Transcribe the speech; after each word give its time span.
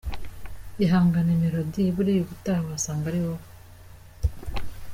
Ihangane 0.83 1.33
Melodie 1.43 1.93
buriya 1.95 2.21
ubutaha 2.23 2.61
wasanga 2.69 3.05
ari 3.09 3.19
wowe. 3.25 3.45